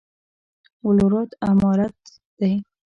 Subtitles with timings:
[0.87, 1.95] ولورت عمارت
[2.37, 2.53] دی؟